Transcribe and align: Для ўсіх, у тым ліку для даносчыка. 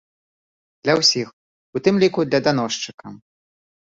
Для 0.87 0.93
ўсіх, 0.99 1.27
у 1.77 1.83
тым 1.87 1.95
ліку 2.03 2.25
для 2.29 2.39
даносчыка. 2.47 3.05